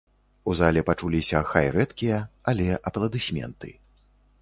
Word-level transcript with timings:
У 0.51 0.55
зале 0.59 0.81
пачуліся 0.87 1.43
хай 1.51 1.71
рэдкія, 1.77 2.17
але 2.53 2.67
апладысменты. 2.89 3.69